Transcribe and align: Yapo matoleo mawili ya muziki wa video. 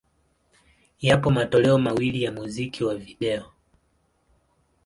Yapo 1.01 1.29
matoleo 1.31 1.77
mawili 1.77 2.23
ya 2.23 2.31
muziki 2.31 2.83
wa 2.83 2.95
video. 2.95 3.51